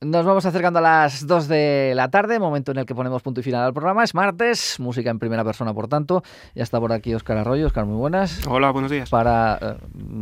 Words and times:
Nos 0.00 0.24
vamos 0.24 0.46
acercando 0.46 0.78
a 0.78 0.82
las 0.82 1.26
2 1.26 1.48
de 1.48 1.92
la 1.96 2.08
tarde, 2.08 2.38
momento 2.38 2.70
en 2.70 2.78
el 2.78 2.86
que 2.86 2.94
ponemos 2.94 3.20
punto 3.20 3.40
y 3.40 3.42
final 3.42 3.64
al 3.64 3.72
programa. 3.72 4.04
Es 4.04 4.14
martes, 4.14 4.78
música 4.78 5.10
en 5.10 5.18
primera 5.18 5.42
persona, 5.42 5.74
por 5.74 5.88
tanto. 5.88 6.22
Ya 6.54 6.62
está 6.62 6.78
por 6.78 6.92
aquí 6.92 7.12
Óscar 7.14 7.36
Arroyo. 7.36 7.66
Óscar, 7.66 7.84
muy 7.84 7.96
buenas. 7.96 8.46
Hola, 8.46 8.70
buenos 8.70 8.92
días. 8.92 9.10
Para 9.10 9.58
eh, 9.60 9.76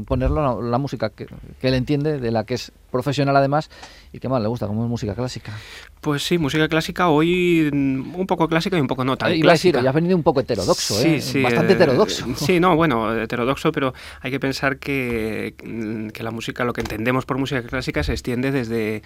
ponerlo 0.06 0.62
la, 0.62 0.78
música 0.78 1.10
que, 1.10 1.26
que, 1.60 1.68
él 1.68 1.74
entiende, 1.74 2.18
de 2.18 2.30
la 2.30 2.44
que 2.44 2.54
es 2.54 2.72
profesional 2.90 3.36
además 3.36 3.68
y 4.16 4.20
que 4.20 4.28
más 4.28 4.40
le 4.40 4.48
gusta, 4.48 4.66
como 4.66 4.82
es 4.82 4.88
música 4.88 5.14
clásica. 5.14 5.52
Pues 6.00 6.22
sí, 6.22 6.38
música 6.38 6.68
clásica 6.68 7.08
hoy 7.08 7.68
mm, 7.70 8.14
un 8.14 8.26
poco 8.26 8.48
clásica 8.48 8.78
y 8.78 8.80
un 8.80 8.86
poco 8.86 9.04
no 9.04 9.16
tan 9.18 9.30
eh, 9.32 9.36
Iba 9.36 9.50
clásica. 9.50 9.68
a 9.68 9.72
decir, 9.72 9.84
ya 9.84 9.90
has 9.90 9.94
venido 9.94 10.16
un 10.16 10.22
poco 10.22 10.40
heterodoxo, 10.40 10.94
sí, 10.94 11.08
¿eh? 11.08 11.20
Sí, 11.20 11.42
Bastante 11.42 11.74
eh, 11.74 11.76
heterodoxo. 11.76 12.26
Sí, 12.34 12.58
no, 12.58 12.74
bueno, 12.76 13.14
heterodoxo, 13.14 13.72
pero 13.72 13.92
hay 14.22 14.30
que 14.30 14.40
pensar 14.40 14.78
que, 14.78 15.54
mm, 15.62 16.08
que 16.08 16.22
la 16.22 16.30
música, 16.30 16.64
lo 16.64 16.72
que 16.72 16.80
entendemos 16.80 17.26
por 17.26 17.36
música 17.36 17.62
clásica 17.62 18.02
se 18.02 18.12
extiende 18.12 18.52
desde, 18.52 19.02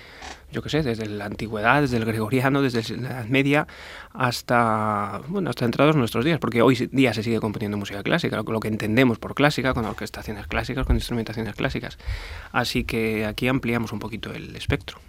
yo 0.53 0.63
qué 0.63 0.69
sé, 0.69 0.83
desde 0.85 1.07
la 1.07 1.25
antigüedad, 1.25 1.81
desde 1.81 1.97
el 1.97 2.05
gregoriano, 2.05 2.63
desde 2.63 2.97
la 2.97 3.11
Edad 3.11 3.27
Media 3.27 3.67
hasta, 4.13 5.23
bueno, 5.29 5.51
hasta 5.51 5.65
entrados 5.65 5.97
nuestros 5.97 6.25
días, 6.25 6.39
porque 6.39 6.63
hoy 6.63 6.89
día 6.93 7.13
se 7.15 7.23
sigue 7.25 7.41
componiendo 7.41 7.77
música 7.77 8.03
clásica, 8.05 8.37
lo, 8.37 8.43
lo 8.45 8.61
que 8.61 8.69
entendemos 8.69 9.19
por 9.19 9.35
clásica, 9.35 9.75
con 9.75 9.85
orquestaciones 9.85 10.47
clásicas, 10.47 10.87
con 10.87 10.97
instrumentaciones 10.97 11.55
clásicas. 11.57 11.99
Así 12.53 12.85
que 12.85 13.27
aquí 13.27 13.49
ampliamos 13.49 13.93
un 13.93 13.99
poquito 13.99 14.33
el 14.33 14.55
espectro. 14.55 15.00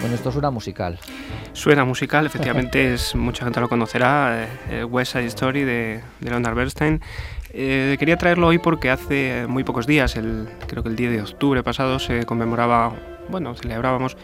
Bueno, 0.00 0.14
esto 0.14 0.32
suena 0.32 0.50
musical. 0.50 0.98
Suena 1.52 1.84
musical, 1.84 2.24
efectivamente, 2.24 2.94
es 2.94 3.14
mucha 3.16 3.44
gente 3.44 3.60
lo 3.60 3.68
conocerá, 3.68 4.48
eh, 4.70 4.84
West 4.84 5.12
Side 5.12 5.26
Story 5.26 5.64
de, 5.64 6.02
de 6.20 6.30
Leonard 6.30 6.54
Bernstein. 6.54 7.00
Eh, 7.50 7.96
quería 7.98 8.16
traerlo 8.16 8.46
hoy 8.46 8.58
porque 8.58 8.90
hace 8.90 9.46
muy 9.48 9.64
pocos 9.64 9.86
días, 9.86 10.16
el, 10.16 10.48
creo 10.66 10.82
que 10.82 10.88
el 10.88 10.96
día 10.96 11.10
de 11.10 11.22
octubre 11.22 11.62
pasado, 11.62 11.98
se 11.98 12.24
conmemoraba, 12.26 12.94
bueno, 13.28 13.54
celebrábamos 13.54 14.16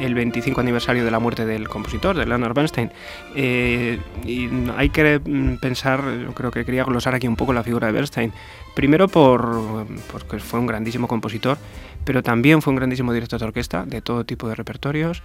el 0.00 0.14
25 0.14 0.60
aniversario 0.60 1.04
de 1.04 1.10
la 1.10 1.18
muerte 1.18 1.46
del 1.46 1.68
compositor, 1.68 2.16
de 2.16 2.26
Leonard 2.26 2.54
Bernstein. 2.54 2.90
Eh, 3.34 3.98
y 4.24 4.48
hay 4.76 4.90
que 4.90 5.20
pensar, 5.60 6.02
yo 6.22 6.32
creo 6.32 6.50
que 6.50 6.64
quería 6.64 6.84
glosar 6.84 7.14
aquí 7.14 7.28
un 7.28 7.36
poco 7.36 7.52
la 7.52 7.62
figura 7.62 7.86
de 7.86 7.92
Bernstein. 7.92 8.32
Primero 8.74 9.08
por, 9.08 9.86
porque 10.12 10.38
fue 10.38 10.60
un 10.60 10.66
grandísimo 10.66 11.08
compositor, 11.08 11.58
pero 12.06 12.22
también 12.22 12.62
fue 12.62 12.70
un 12.70 12.76
grandísimo 12.76 13.12
director 13.12 13.40
de 13.40 13.46
orquesta 13.46 13.84
de 13.84 14.00
todo 14.00 14.24
tipo 14.24 14.48
de 14.48 14.54
repertorios. 14.54 15.22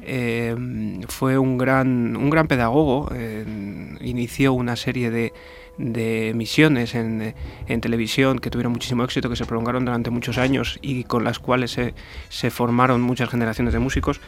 Eh, 0.00 0.56
fue 1.08 1.36
un 1.36 1.58
gran, 1.58 2.16
un 2.16 2.30
gran 2.30 2.48
pedagogo, 2.48 3.12
inició 4.00 4.54
una 4.54 4.74
serie 4.74 5.10
de, 5.10 5.34
de 5.76 6.30
emisiones 6.30 6.94
en, 6.94 7.34
en, 7.68 7.80
televisión 7.82 8.38
que 8.38 8.48
tuvieron 8.48 8.72
muchísimo 8.72 9.04
éxito, 9.04 9.28
que 9.28 9.36
se 9.36 9.44
prolongaron 9.44 9.84
durante 9.84 10.08
muchos 10.08 10.38
años 10.38 10.78
y 10.80 11.04
con 11.04 11.22
las 11.22 11.38
cuales 11.38 11.72
se, 11.72 11.94
se 12.30 12.50
formaron 12.50 13.02
muchas 13.02 13.28
generaciones 13.28 13.74
de 13.74 13.78
músicos 13.78 14.18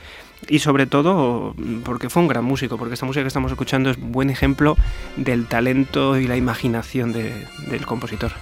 y 0.47 0.59
sobre 0.59 0.85
todo 0.85 1.55
porque 1.87 2.11
fue 2.11 2.21
un 2.21 2.29
gran 2.29 2.45
músico, 2.45 2.77
porque 2.77 2.93
esta 2.93 3.07
música 3.07 3.23
que 3.23 3.29
estamos 3.29 3.51
escuchando 3.51 3.89
es 3.89 3.99
buen 3.99 4.29
ejemplo 4.29 4.77
del 5.17 5.47
talento 5.47 6.19
y 6.19 6.27
la 6.27 6.37
imaginación 6.37 7.15
de, 7.15 7.33
del 7.71 7.87
compositor. 7.87 8.33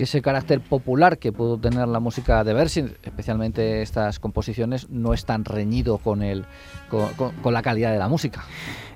Que 0.00 0.04
ese 0.04 0.22
carácter 0.22 0.62
popular 0.62 1.18
que 1.18 1.30
pudo 1.30 1.58
tener 1.58 1.86
la 1.86 2.00
música 2.00 2.42
de 2.42 2.54
Bersin, 2.54 2.94
especialmente 3.02 3.82
estas 3.82 4.18
composiciones, 4.18 4.88
no 4.88 5.12
es 5.12 5.26
tan 5.26 5.44
reñido 5.44 5.98
con, 5.98 6.22
el, 6.22 6.46
con, 6.88 7.52
la 7.52 7.60
calidad 7.60 7.92
de 7.92 7.98
la 7.98 8.08
música. 8.08 8.42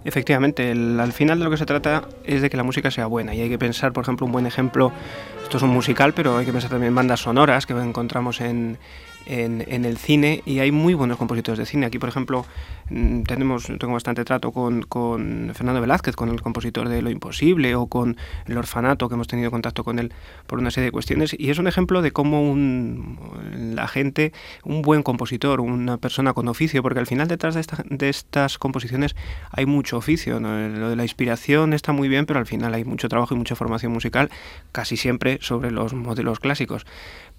Efectivamente, 0.03 0.71
al 0.73 1.13
final 1.13 1.41
de 1.41 1.45
lo 1.45 1.51
que 1.51 1.59
se 1.59 1.67
trata 1.67 2.09
es 2.25 2.41
de 2.41 2.49
que 2.49 2.57
la 2.57 2.63
música 2.63 2.91
sea 2.91 3.05
buena 3.05 3.35
y 3.35 3.43
hay 3.43 3.51
que 3.51 3.59
pensar, 3.59 3.93
por 3.93 4.03
ejemplo, 4.03 4.25
un 4.25 4.33
buen 4.33 4.47
ejemplo, 4.47 4.93
esto 5.45 5.59
es 5.59 5.63
un 5.63 5.71
musical, 5.71 6.15
pero 6.15 6.39
hay 6.39 6.47
que 6.47 6.53
pensar 6.53 6.71
también 6.71 6.89
en 6.89 6.95
bandas 6.95 7.21
sonoras 7.21 7.67
que 7.67 7.75
encontramos 7.75 8.41
en, 8.41 8.79
en, 9.27 9.85
el 9.85 9.97
cine 9.97 10.43
y 10.45 10.59
hay 10.59 10.71
muy 10.71 10.95
buenos 10.95 11.17
compositores 11.17 11.59
de 11.59 11.67
cine. 11.67 11.87
Aquí, 11.87 11.99
por 11.99 12.09
ejemplo, 12.09 12.45
mm, 12.91 13.23
tenemos, 13.23 13.67
tengo 13.67 13.93
bastante 13.93 14.25
trato 14.25 14.53
con, 14.53 14.83
con, 14.83 15.53
Fernando 15.55 15.81
Velázquez, 15.81 16.17
con 16.17 16.29
el 16.29 16.43
compositor 16.43 16.89
de 16.89 17.03
Lo 17.03 17.11
Imposible 17.11 17.75
o 17.75 17.87
con 17.87 18.17
El 18.47 18.59
Orfanato, 18.59 19.09
que 19.09 19.15
hemos 19.15 19.29
tenido 19.29 19.51
contacto 19.51 19.85
con 19.85 19.99
él 19.99 20.13
por 20.47 20.59
una 20.59 20.71
serie 20.71 20.87
de 20.87 20.93
cuestiones. 20.93 21.35
Y 21.39 21.51
es 21.51 21.59
un 21.59 21.67
ejemplo 21.67 22.03
de 22.03 22.13
cómo 22.13 22.43
un, 22.43 23.19
la 23.75 23.89
gente, 23.89 24.33
un 24.63 24.83
buen 24.83 25.03
compositor, 25.03 25.61
una 25.61 25.97
persona 25.97 26.33
con 26.33 26.49
oficio, 26.49 26.83
porque 26.83 27.01
al 27.01 27.07
final 27.07 27.29
detrás 27.29 27.55
de, 27.55 27.65
de 27.85 28.09
estas 28.09 28.59
composiciones 28.59 29.17
hay 29.51 29.67
mucho 29.67 29.97
oficio. 29.97 30.41
Lo 30.41 30.91
de 30.91 30.97
la 30.97 31.03
inspiración 31.03 31.73
está 31.73 31.93
muy 31.93 32.09
bien, 32.09 32.27
pero 32.27 32.39
al 32.39 32.47
final 32.47 32.75
hay 32.75 32.85
mucho 32.85 33.09
trabajo 33.09 33.35
y 33.35 33.39
mucha 33.39 33.57
formación 33.57 33.93
musical, 33.93 34.31
casi 34.73 34.97
siempre 34.97 35.39
sobre 35.47 35.71
los 35.71 35.95
modelos 35.95 36.41
clásicos. 36.41 36.87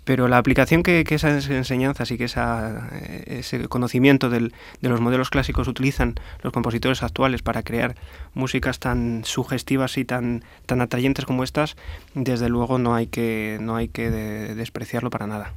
Pero 0.04 0.28
la 0.28 0.38
aplicación 0.38 0.84
que, 0.84 1.04
esas 1.10 1.50
enseñanzas 1.50 2.12
y 2.12 2.18
que 2.18 2.26
esa, 2.26 2.90
eh, 2.94 3.40
ese 3.40 3.68
conocimiento 3.68 4.30
del, 4.30 4.54
de 4.80 4.90
los 4.90 5.02
modelos 5.02 5.32
clásicos 5.32 5.68
utilizan 5.68 6.16
los 6.44 6.54
compositores 6.54 7.02
actuales 7.02 7.42
para 7.42 7.64
crear 7.64 7.96
músicas 8.36 8.80
tan 8.80 9.24
sugestivas 9.26 9.98
y 9.98 10.06
tan, 10.06 10.44
tan 10.68 10.82
atrayentes 10.82 11.26
como 11.26 11.44
estas, 11.44 11.76
desde 12.14 12.50
luego 12.50 12.78
no 12.78 12.94
hay 12.94 13.08
que, 13.08 13.58
no 13.60 13.76
hay 13.76 13.88
que 13.88 14.12
despreciarlo 14.12 15.10
para 15.10 15.26
nada. 15.26 15.54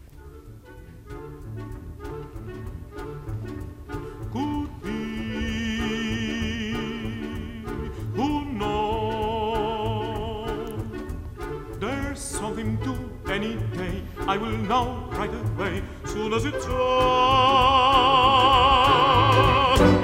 I 14.29 14.37
will 14.37 14.59
know 14.59 15.09
right 15.13 15.33
away, 15.33 15.83
soon 16.05 16.35
as 16.35 16.45
it's 16.45 16.67
on. 16.67 16.75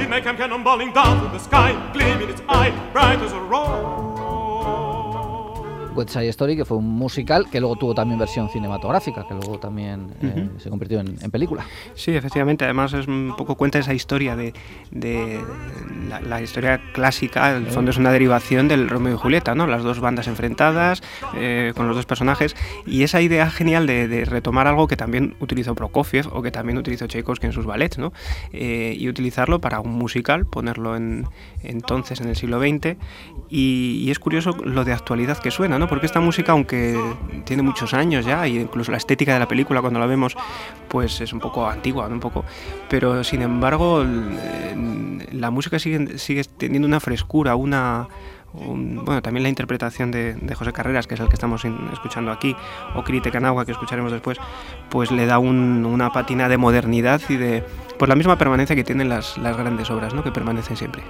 It 0.00 0.08
may 0.08 0.22
come 0.22 0.38
cannonballing 0.38 0.94
down 0.94 1.20
from 1.20 1.30
the 1.30 1.38
sky, 1.38 1.74
gleaming 1.92 2.30
its 2.30 2.40
eye, 2.48 2.70
bright 2.94 3.18
as 3.18 3.32
a 3.32 3.40
rose. 3.40 3.93
West 5.94 6.10
Side 6.10 6.28
Story, 6.28 6.56
que 6.56 6.64
fue 6.64 6.76
un 6.76 6.88
musical 6.88 7.48
que 7.50 7.60
luego 7.60 7.76
tuvo 7.76 7.94
también 7.94 8.18
versión 8.18 8.48
cinematográfica, 8.48 9.26
que 9.26 9.34
luego 9.34 9.58
también 9.58 10.08
eh, 10.22 10.48
se 10.58 10.70
convirtió 10.70 11.00
en, 11.00 11.16
película. 11.30 11.64
Sí, 11.94 12.14
efectivamente. 12.14 12.64
Además 12.64 12.92
es 12.92 13.06
un 13.06 13.34
poco 13.36 13.56
cuenta 13.56 13.78
esa 13.78 13.94
historia 13.94 14.36
de, 14.36 14.52
la, 16.26 16.42
historia 16.42 16.80
clásica. 16.92 17.56
En 17.56 17.66
el 17.66 17.70
fondo 17.70 17.90
es 17.90 17.96
una 17.96 18.12
derivación 18.12 18.68
del 18.68 18.88
Romeo 18.88 19.14
y 19.14 19.18
Julieta, 19.18 19.54
¿no? 19.54 19.66
Las 19.66 19.82
dos 19.82 20.00
bandas 20.00 20.26
enfrentadas 20.28 21.02
eh, 21.36 21.72
con 21.76 21.86
los 21.86 21.96
dos 21.96 22.06
personajes 22.06 22.54
y 22.86 23.02
esa 23.02 23.20
idea 23.20 23.50
genial 23.50 23.86
de, 23.86 24.24
retomar 24.24 24.66
algo 24.66 24.86
que 24.86 24.96
también 24.96 25.36
utilizó 25.40 25.74
Prokofiev 25.74 26.28
o 26.32 26.42
que 26.42 26.50
también 26.50 26.78
utilizó 26.78 27.06
Tchaikovsky 27.06 27.46
en 27.46 27.52
sus 27.52 27.66
ballets, 27.66 27.98
¿no? 27.98 28.12
Eh, 28.52 28.96
y 28.98 29.08
utilizarlo 29.08 29.60
para 29.60 29.80
un 29.80 29.92
musical, 29.92 30.46
ponerlo 30.46 30.96
en 30.96 31.26
entonces 31.62 32.20
en 32.20 32.28
el 32.28 32.36
siglo 32.36 32.60
XX 32.60 32.96
y, 33.48 34.02
y 34.04 34.10
es 34.10 34.18
curioso 34.18 34.56
lo 34.64 34.84
de 34.84 34.92
actualidad 34.92 35.38
que 35.38 35.50
suena, 35.50 35.78
¿no? 35.78 35.83
Porque 35.88 36.06
esta 36.06 36.20
música, 36.20 36.52
aunque 36.52 36.98
tiene 37.44 37.62
muchos 37.62 37.94
años 37.94 38.24
ya, 38.24 38.46
y 38.46 38.58
incluso 38.58 38.90
la 38.90 38.98
estética 38.98 39.34
de 39.34 39.38
la 39.38 39.48
película 39.48 39.80
cuando 39.80 39.98
la 39.98 40.06
vemos, 40.06 40.36
pues 40.88 41.20
es 41.20 41.32
un 41.32 41.40
poco 41.40 41.68
antigua, 41.68 42.06
un 42.06 42.20
poco, 42.20 42.44
pero 42.88 43.24
sin 43.24 43.42
embargo 43.42 44.04
la 45.32 45.50
música 45.50 45.78
sigue, 45.78 46.18
sigue 46.18 46.44
teniendo 46.44 46.86
una 46.86 47.00
frescura, 47.00 47.56
una, 47.56 48.08
bueno, 48.54 49.20
también 49.20 49.42
la 49.42 49.48
interpretación 49.48 50.10
de, 50.10 50.54
José 50.54 50.72
Carreras, 50.72 51.06
que 51.06 51.14
es 51.14 51.20
el 51.20 51.28
que 51.28 51.34
estamos 51.34 51.64
escuchando 51.92 52.30
aquí, 52.30 52.54
o 52.94 53.02
Crite 53.02 53.30
Canagua, 53.30 53.64
que 53.64 53.72
escucharemos 53.72 54.12
después, 54.12 54.38
pues 54.90 55.10
le 55.10 55.26
da 55.26 55.38
una 55.38 56.10
patina 56.10 56.48
de 56.48 56.56
modernidad 56.56 57.20
y 57.28 57.36
de 57.36 57.64
pues 57.98 58.08
la 58.08 58.14
misma 58.14 58.38
permanencia 58.38 58.76
que 58.76 58.84
tienen 58.84 59.08
las, 59.08 59.38
las 59.38 59.56
grandes 59.56 59.90
obras, 59.90 60.14
¿no? 60.14 60.22
que 60.22 60.30
permanecen 60.30 60.76
siempre. 60.76 61.02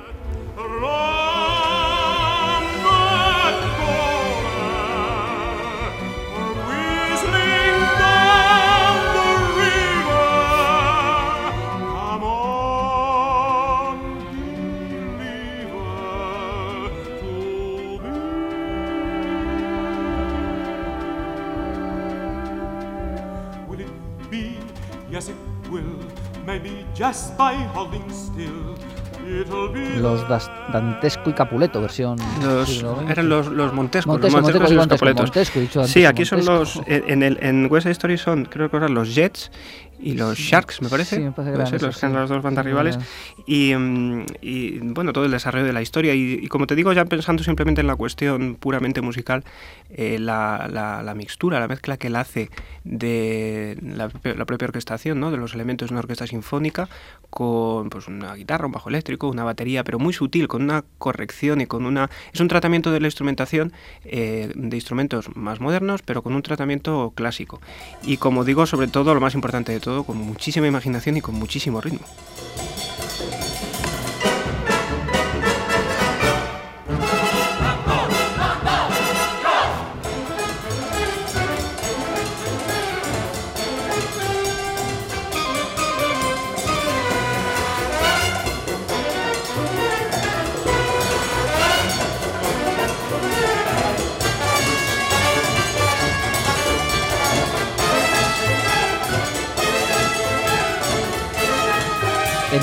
Yes, 26.64 26.72
it 26.72 26.72
will, 26.72 26.72
maybe 26.72 26.86
just 26.94 27.36
by 27.36 27.54
holding 27.74 28.10
still. 28.10 28.74
Los 30.00 30.26
Dantesco 30.72 31.30
y 31.30 31.32
Capuleto, 31.32 31.80
versión. 31.80 32.18
eran 33.08 33.28
los, 33.28 33.46
los 33.46 33.72
Montesco, 33.72 34.18
los 34.18 34.32
Montesco, 34.32 34.70
y 34.70 34.74
los 34.74 34.86
Capuletos. 34.86 35.30
sí, 35.86 36.04
aquí 36.04 36.24
son 36.26 36.44
los. 36.44 36.80
En, 36.86 37.22
el, 37.22 37.38
en 37.40 37.68
West 37.70 37.84
Side 37.84 37.92
Story 37.92 38.18
son, 38.18 38.44
creo 38.44 38.70
que 38.70 38.76
eran 38.76 38.92
los 38.92 39.14
Jets 39.14 39.50
y 40.04 40.12
los 40.12 40.38
Sharks, 40.38 40.82
me 40.82 40.90
parece. 40.90 41.16
Sí, 41.16 41.22
me 41.22 41.32
parece 41.32 41.78
los 41.78 41.98
que 41.98 42.08
las 42.08 42.28
dos 42.28 42.42
bandas 42.42 42.62
rivales. 42.62 42.98
Y, 43.46 43.74
mm, 43.74 44.26
y, 44.42 44.78
bueno, 44.80 45.14
todo 45.14 45.24
el 45.24 45.30
desarrollo 45.30 45.64
de 45.64 45.72
la 45.72 45.80
historia. 45.80 46.14
Y, 46.14 46.46
como 46.48 46.66
te 46.66 46.74
digo, 46.74 46.92
ya 46.92 47.06
pensando 47.06 47.42
simplemente 47.42 47.80
en 47.80 47.86
la 47.86 47.96
cuestión 47.96 48.56
puramente 48.56 49.00
musical, 49.00 49.44
eh, 49.88 50.18
la, 50.18 50.68
la, 50.70 51.14
mixtura, 51.14 51.58
la 51.58 51.68
mezcla 51.68 51.96
que 51.96 52.08
él 52.08 52.16
hace 52.16 52.50
de 52.84 53.78
la, 53.80 54.10
propia 54.44 54.66
orquestación, 54.66 55.20
¿no? 55.20 55.30
de 55.30 55.38
los 55.38 55.54
elementos 55.54 55.88
de 55.88 55.94
una 55.94 56.00
orquesta 56.00 56.26
sinfónica, 56.26 56.86
con 57.30 57.88
pues, 57.88 58.06
una 58.06 58.34
guitarra, 58.34 58.66
un 58.66 58.72
bajo 58.72 58.90
eléctrico, 58.90 59.28
una 59.28 59.44
batería, 59.44 59.84
pero 59.84 59.98
muy 59.98 60.12
sutil, 60.12 60.48
con 60.48 60.62
una 60.62 60.84
corrección 60.98 61.62
y 61.62 61.66
con 61.66 61.86
una... 61.86 62.10
Es 62.32 62.40
un 62.40 62.48
tratamiento 62.48 62.92
de 62.92 63.00
la 63.00 63.06
instrumentación 63.06 63.72
eh, 64.04 64.52
de 64.54 64.76
instrumentos 64.76 65.34
más 65.34 65.60
modernos, 65.60 66.02
pero 66.02 66.22
con 66.22 66.34
un 66.34 66.42
tratamiento 66.42 67.12
clásico. 67.14 67.62
Y 68.02 68.18
como 68.18 68.44
digo, 68.44 68.66
sobre 68.66 68.88
todo, 68.88 69.14
lo 69.14 69.20
más 69.20 69.34
importante 69.34 69.72
de 69.72 69.80
todo, 69.80 69.93
con 70.02 70.16
muchísima 70.18 70.66
imaginación 70.66 71.18
y 71.18 71.20
con 71.20 71.36
muchísimo 71.36 71.80
ritmo. 71.80 72.04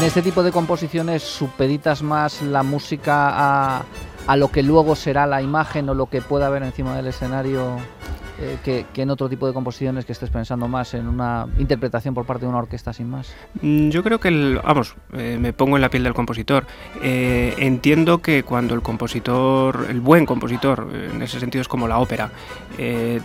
En 0.02 0.08
este 0.08 0.24
tipo 0.24 0.42
de 0.42 0.52
composiciones 0.52 1.22
supeditas 1.22 2.02
más 2.02 2.42
la 2.42 2.64
música 2.64 3.30
a, 3.30 3.84
a 4.26 4.36
lo 4.36 4.52
que 4.52 4.64
luego 4.64 4.96
será 4.96 5.28
la 5.28 5.44
imagen 5.44 5.88
o 5.90 5.94
lo 5.94 6.08
que 6.08 6.24
pueda 6.24 6.48
haber 6.48 6.64
encima 6.64 6.96
del 6.96 7.06
escenario 7.06 7.78
eh, 8.42 8.58
que, 8.64 9.02
en 9.02 9.10
otro 9.12 9.30
tipo 9.30 9.46
de 9.46 9.54
composiciones 9.54 10.04
que 10.04 10.14
estés 10.14 10.32
pensando 10.32 10.68
más 10.68 10.96
en 10.96 11.08
una 11.08 11.48
interpretación 11.60 12.16
por 12.16 12.26
parte 12.26 12.46
de 12.46 12.50
una 12.50 12.58
orquesta 12.58 12.92
sin 12.92 13.08
más? 13.08 13.32
Mm, 13.62 13.90
yo 13.90 14.04
creo 14.04 14.20
que, 14.20 14.60
vamos, 14.64 14.96
eh, 15.14 15.38
me 15.40 15.54
pongo 15.54 15.76
en 15.76 15.82
la 15.82 15.90
piel 15.90 16.04
del 16.04 16.16
compositor. 16.16 16.66
Eh, 17.04 17.54
entiendo 17.60 18.20
que 18.20 18.42
cuando 18.42 18.74
el 18.74 18.82
compositor, 18.82 19.86
el 19.90 20.02
buen 20.02 20.26
compositor, 20.26 20.88
en 21.14 21.22
ese 21.22 21.40
sentido 21.40 21.62
es 21.62 21.68
como 21.68 21.88
la 21.88 22.00
ópera, 22.00 22.32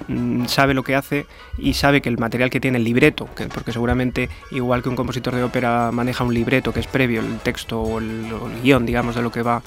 mm, 0.09 0.45
sabe 0.47 0.75
lo 0.75 0.83
que 0.83 0.95
hace 0.95 1.27
y 1.57 1.73
sabe 1.73 2.03
que 2.03 2.11
el 2.11 2.19
material 2.19 2.51
que 2.51 2.61
tiene 2.61 2.77
el 2.77 2.85
libreto, 2.85 3.27
porque 3.55 3.73
seguramente 3.73 4.29
igual 4.51 4.83
que 4.83 4.91
un 4.91 4.97
compositor 4.97 5.35
de 5.35 5.43
ópera 5.43 5.91
maneja 5.93 6.25
un 6.25 6.35
libreto 6.35 6.75
que 6.75 6.81
es 6.81 6.87
previo, 6.87 7.21
el 7.21 7.39
texto 7.39 7.81
o 7.81 7.99
el, 8.01 8.31
o 8.33 8.49
el 8.49 8.61
guion, 8.63 8.85
digamos, 8.85 9.15
de 9.15 9.23
lo 9.23 9.33
que 9.33 9.43
va 9.43 9.63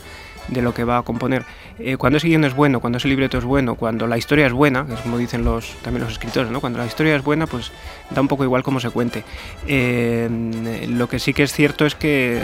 de 0.52 0.62
lo 0.62 0.74
que 0.74 0.84
va 0.84 0.98
a 0.98 1.02
componer. 1.04 1.46
Eh, 1.80 1.98
cuando 1.98 2.18
ese 2.18 2.28
guion 2.28 2.44
es 2.44 2.54
bueno, 2.54 2.80
cuando 2.80 2.98
ese 2.98 3.08
libreto 3.08 3.38
es 3.38 3.44
bueno, 3.44 3.76
cuando 3.76 4.08
la 4.08 4.18
historia 4.18 4.48
es 4.48 4.54
buena, 4.54 4.86
es 4.92 5.00
como 5.02 5.18
dicen 5.18 5.44
los, 5.44 5.76
también 5.82 6.04
los 6.04 6.14
escritores, 6.14 6.52
¿no? 6.52 6.60
cuando 6.60 6.80
la 6.80 6.86
historia 6.86 7.16
es 7.16 7.24
buena, 7.24 7.48
pues 7.48 7.72
da 8.10 8.22
un 8.22 8.28
poco 8.28 8.44
igual 8.44 8.64
cómo 8.64 8.80
se 8.80 8.90
cuente. 8.90 9.24
Eh, 9.68 10.88
lo 10.90 11.08
que 11.08 11.20
sí 11.20 11.34
que 11.34 11.44
es 11.44 11.54
cierto 11.54 11.86
es 11.86 11.96
que, 11.96 12.42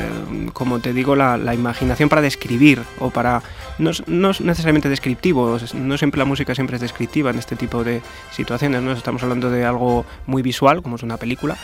como 0.53 0.79
te 0.79 0.93
digo, 0.93 1.15
la, 1.15 1.53
imaginación 1.55 2.09
para 2.09 2.21
describir 2.21 2.81
o 2.99 3.09
para... 3.09 3.41
No, 3.77 3.91
no, 4.07 4.29
es 4.29 4.41
necesariamente 4.41 4.89
descriptivo, 4.89 5.57
no 5.73 5.97
siempre 5.97 6.19
la 6.19 6.25
música 6.25 6.55
siempre 6.55 6.75
es 6.75 6.81
descriptiva 6.81 7.29
en 7.29 7.39
este 7.39 7.55
tipo 7.55 7.83
de 7.83 8.01
situaciones, 8.31 8.81
¿no? 8.81 8.91
estamos 8.91 9.23
hablando 9.23 9.49
de 9.49 9.65
algo 9.65 10.05
muy 10.27 10.41
visual, 10.41 10.81
como 10.81 10.95
es 10.95 11.03
una 11.03 11.17
película, 11.17 11.57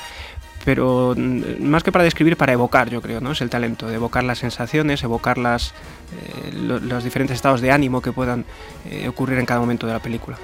pero 0.65 1.13
mm, 1.15 1.63
más 1.63 1.83
que 1.83 1.91
para 1.91 2.03
describir, 2.03 2.37
para 2.37 2.53
evocar, 2.53 2.89
yo 2.89 3.01
creo, 3.01 3.21
¿no? 3.21 3.31
Es 3.31 3.41
el 3.41 3.49
talento, 3.49 3.87
de 3.87 3.95
evocar 3.95 4.23
las 4.23 4.39
sensaciones, 4.39 5.03
evocar 5.03 5.37
las, 5.37 5.69
eh, 5.71 6.51
los 6.53 7.03
diferentes 7.03 7.35
estados 7.35 7.61
de 7.61 7.71
ánimo 7.71 8.01
que 8.01 8.11
puedan 8.11 8.45
eh, 8.89 9.07
ocurrir 9.07 9.39
en 9.39 9.45
cada 9.45 9.59
momento 9.59 9.87
de 9.87 9.93
la 9.93 9.99
película. 9.99 10.37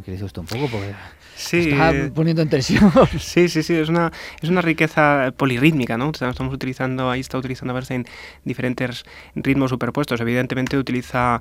Tranquilizó 0.00 0.26
esto 0.26 0.40
un 0.40 0.46
poco 0.46 0.66
porque 0.68 0.94
sí, 1.36 1.70
está 1.70 1.92
poniendo 2.14 2.42
en 2.42 2.48
tensión. 2.48 2.90
Sí, 3.18 3.48
sí, 3.48 3.62
sí, 3.62 3.74
es 3.74 3.88
una, 3.88 4.10
es 4.40 4.48
una 4.48 4.62
riqueza 4.62 5.32
polirrítmica, 5.36 5.98
¿no? 5.98 6.10
Estamos 6.10 6.54
utilizando, 6.54 7.10
ahí 7.10 7.20
está 7.20 7.38
utilizando 7.38 7.78
en 7.90 8.06
diferentes 8.44 9.04
ritmos 9.34 9.70
superpuestos. 9.70 10.20
Evidentemente 10.20 10.78
utiliza, 10.78 11.40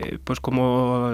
eh, 0.00 0.18
pues 0.22 0.38
como, 0.38 1.10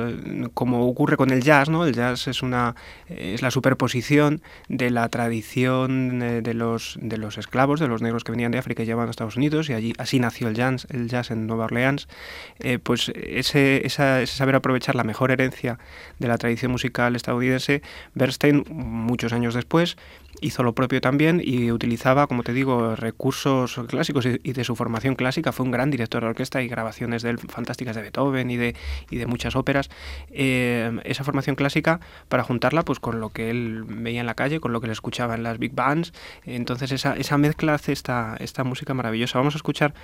como 0.53 0.87
ocurre 0.87 1.17
con 1.17 1.31
el 1.31 1.43
jazz, 1.43 1.71
¿no? 1.71 1.87
El 1.87 1.95
jazz 1.95 2.29
es, 2.29 2.43
una, 2.43 2.75
es 3.09 3.41
la 3.41 3.51
superposición 3.51 4.43
de 4.69 4.91
la 4.91 5.09
tradición 5.09 6.21
eh, 6.23 6.43
de 6.43 6.55
los, 6.55 6.99
de 7.01 7.17
los 7.17 7.39
esclavos, 7.39 7.81
de 7.81 7.89
los 7.89 8.03
negros 8.03 8.25
que 8.25 8.33
venían 8.33 8.53
de 8.53 8.59
África 8.59 8.83
y 8.83 8.87
llevaban 8.87 9.09
a 9.09 9.11
Estados 9.11 9.37
Unidos, 9.37 9.71
y 9.71 9.73
allí 9.73 9.95
así 9.99 10.19
nació 10.21 10.49
el 10.49 10.55
jazz, 10.55 10.87
el 10.91 11.09
jazz 11.09 11.31
en 11.31 11.47
Nueva 11.47 11.65
Orleans. 11.65 12.09
Eh, 12.59 12.79
pues 12.79 13.11
ese, 13.15 13.87
esa, 13.87 14.21
ese 14.21 14.37
saber 14.37 14.55
aprovechar 14.55 14.95
la 14.95 15.05
mejor 15.05 15.31
herencia 15.31 15.79
de 16.19 16.29
la 16.29 16.37
tradición 16.37 16.71
musical 16.71 17.17
estadounidense, 17.17 17.83
Bernstein, 18.15 18.65
muchos 18.71 19.33
años 19.33 19.55
después, 19.55 19.97
hizo 20.41 20.63
lo 20.63 20.75
propio 20.75 21.01
también 21.01 21.41
y 21.43 21.71
utilizaba, 21.73 22.27
como 22.27 22.43
te 22.43 22.53
digo, 22.53 22.97
recursos 22.97 23.81
clásicos 23.89 24.27
y, 24.27 24.53
de 24.53 24.65
su 24.65 24.77
formación 24.77 25.15
clásica. 25.15 25.53
Fue 25.53 25.65
un 25.65 25.73
gran 25.73 25.91
director 25.91 26.23
de 26.23 26.29
orquesta 26.29 26.63
y 26.63 26.69
grabaciones 26.69 27.23
de 27.23 27.31
él 27.31 27.39
fantásticas 27.39 27.97
de 27.97 28.03
Beethoven 28.03 28.51
y 28.51 28.57
de, 28.57 28.75
y 29.11 29.17
de 29.17 29.27
muchas 29.27 29.57
óperas. 29.57 29.91
Eh, 30.31 31.01
esa 31.05 31.25
formación 31.25 31.57
clásica 31.57 32.01
para 32.29 32.43
juntarla 32.45 32.83
pues 32.83 33.01
con 33.01 33.21
lo 33.21 33.31
que 33.31 33.51
él 33.51 33.85
veía 33.87 34.21
en 34.21 34.27
la 34.27 34.35
calle, 34.35 34.61
con 34.61 34.73
lo 34.73 34.81
que 34.81 34.87
le 34.87 34.93
escuchaba 34.93 35.35
en 35.35 35.43
las 35.43 35.59
big 35.59 35.73
bands. 35.75 36.13
Entonces 36.45 36.93
esa, 36.93 37.17
esa 37.17 37.39
mezcla 37.39 37.75
hace 37.75 37.93
esta, 37.93 38.37
esta 38.41 38.65
música 38.65 38.95
maravillosa. 38.95 39.39
Vamos 39.39 39.55
a 39.55 39.59
escuchar, 39.59 39.95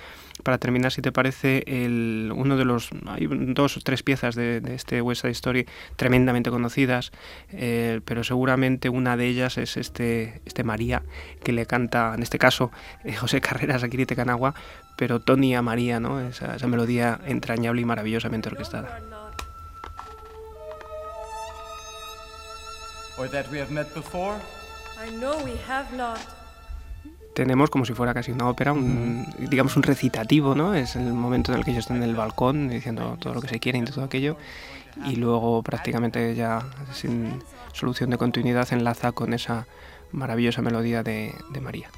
para 0.43 0.57
terminar, 0.57 0.91
si 0.91 1.01
te 1.01 1.11
parece, 1.11 1.63
el, 1.67 2.31
uno 2.35 2.57
de 2.57 2.65
los... 2.65 2.89
Hay 3.07 3.27
dos 3.29 3.77
o 3.77 3.81
tres 3.81 4.03
piezas 4.03 4.35
de, 4.35 4.61
este 4.73 5.01
West 5.01 5.21
Side 5.21 5.31
Story 5.31 5.65
tremendamente 5.95 6.49
conocidas, 6.49 7.11
eh, 7.51 8.01
pero 8.05 8.23
seguramente 8.23 8.89
una 8.89 9.17
de 9.17 9.27
ellas 9.27 9.57
es 9.57 9.77
este 9.77 10.30
este, 10.45 10.63
María 10.63 11.03
que 11.43 11.51
le 11.51 11.65
canta, 11.65 12.13
en 12.15 12.23
este 12.23 12.37
caso, 12.37 12.71
eh, 13.03 13.13
José 13.13 13.41
Carreras 13.41 13.83
a 13.83 13.89
Kirite 13.89 14.15
Canagua, 14.15 14.53
pero 14.97 15.19
Tony 15.19 15.55
a 15.55 15.61
María, 15.61 15.99
¿no? 15.99 16.19
Esa, 16.19 16.55
esa 16.55 16.67
melodía 16.67 17.19
entrañable 17.25 17.81
y 17.81 17.85
maravillosamente 17.85 18.49
orquestada. 18.49 18.99
tenemos 27.33 27.69
como 27.69 27.85
si 27.85 27.93
fuera 27.93 28.13
casi 28.13 28.31
una 28.31 28.47
ópera, 28.49 28.73
un, 28.73 29.25
digamos 29.37 29.75
un 29.75 29.83
recitativo, 29.83 30.55
¿no? 30.55 30.73
Es 30.73 30.95
el 30.95 31.13
momento 31.13 31.51
en 31.51 31.59
el 31.59 31.65
que 31.65 31.71
ellos 31.71 31.83
están 31.83 31.97
en 31.97 32.03
el 32.03 32.15
balcón 32.15 32.67
diciendo 32.67 33.17
todo 33.19 33.33
lo 33.33 33.41
que 33.41 33.47
se 33.47 33.59
quieren 33.59 33.83
y 33.83 33.85
todo 33.85 34.03
aquello, 34.03 34.37
y 35.05 35.15
luego 35.15 35.63
prácticamente 35.63 36.35
ya 36.35 36.63
sin 36.93 37.41
solución 37.73 38.09
de 38.09 38.17
continuidad 38.17 38.71
enlaza 38.73 39.11
con 39.11 39.33
esa 39.33 39.65
maravillosa 40.11 40.61
melodía 40.61 41.03
de, 41.03 41.33
de 41.51 41.61
María. 41.61 41.89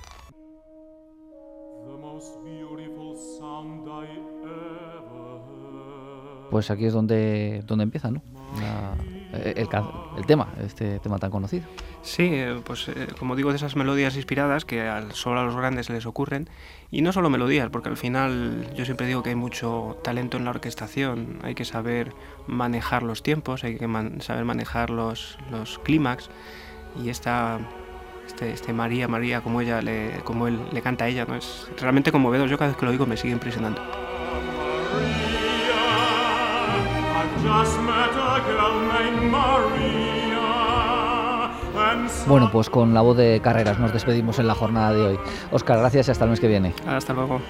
Pues 6.50 6.70
aquí 6.70 6.86
es 6.86 6.94
donde, 6.94 7.64
donde 7.66 7.84
empieza, 7.84 8.12
¿no? 8.12 8.22
La, 8.60 8.96
eh, 9.34 9.54
el, 9.56 9.68
el, 10.18 10.26
tema, 10.28 10.54
este 10.64 11.00
tema 11.00 11.18
tan 11.18 11.32
conocido. 11.32 11.66
Sí, 12.04 12.30
eh, 12.32 12.62
pues 12.64 12.88
eh, 12.90 13.08
como 13.18 13.36
digo, 13.36 13.50
de 13.50 13.56
esas 13.56 13.76
melodías 13.76 14.16
inspiradas 14.16 14.64
que 14.64 14.82
al, 14.82 15.14
solo 15.14 15.40
a 15.40 15.44
los 15.46 15.56
grandes 15.56 15.90
les 15.90 16.06
ocurren, 16.06 16.48
y 16.92 17.02
no 17.02 17.12
solo 17.12 17.32
melodías, 17.32 17.72
porque 17.72 17.90
al 17.90 17.98
final 17.98 18.72
yo 18.76 18.86
siempre 18.86 19.08
digo 19.08 19.24
que 19.24 19.32
hay 19.32 19.36
mucho 19.36 19.98
talento 20.04 20.38
en 20.38 20.46
la 20.46 20.52
orquestación, 20.52 21.40
hay 21.42 21.56
que 21.56 21.66
saber 21.66 22.14
manejar 22.46 23.02
los 23.02 23.24
tiempos, 23.24 23.64
hay 23.64 23.78
que 23.78 23.88
saber 24.20 24.46
manejar 24.46 24.92
los, 24.92 25.40
los 25.50 25.80
clímax, 25.80 26.30
y 27.04 27.10
esta, 27.10 27.60
este, 28.28 28.52
este, 28.52 28.74
María, 28.74 29.08
María, 29.08 29.42
como, 29.42 29.62
ella 29.62 29.82
le, 29.82 30.20
como 30.24 30.48
él 30.48 30.60
le 30.72 30.82
canta 30.82 31.06
a 31.06 31.08
ella, 31.08 31.26
¿no? 31.26 31.36
es 31.36 31.68
realmente 31.80 32.12
conmovedor, 32.12 32.50
yo 32.50 32.58
cada 32.58 32.70
vez 32.70 32.78
que 32.78 32.86
lo 32.86 32.92
oigo 32.92 33.06
me 33.06 33.18
sigue 33.18 33.34
impresionando. 33.34 33.82
Bueno, 42.28 42.50
pues 42.52 42.70
con 42.70 42.94
la 42.94 43.02
voz 43.02 43.18
de 43.18 43.42
carreras 43.42 43.80
nos 43.80 43.92
despedimos 43.92 44.40
en 44.40 44.48
la 44.48 44.56
jornada 44.56 44.94
de 44.94 45.02
hoy. 45.02 45.20
Oscar, 45.52 45.80
gracias 45.80 46.08
y 46.08 46.12
hasta 46.12 46.24
el 46.24 46.32
mes 46.32 46.40
que 46.40 46.48
viene. 46.48 46.74
Hasta 46.88 47.14
luego. 47.14 47.42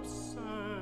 upset. 0.00 0.75